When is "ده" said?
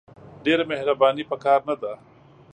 1.81-1.93